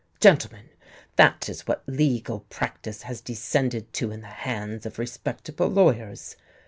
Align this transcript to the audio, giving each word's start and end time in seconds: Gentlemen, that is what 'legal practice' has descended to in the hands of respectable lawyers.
Gentlemen, 0.19 0.69
that 1.15 1.47
is 1.47 1.67
what 1.67 1.83
'legal 1.87 2.39
practice' 2.49 3.03
has 3.03 3.21
descended 3.21 3.93
to 3.93 4.09
in 4.09 4.21
the 4.21 4.27
hands 4.29 4.83
of 4.87 4.97
respectable 4.97 5.67
lawyers. 5.67 6.35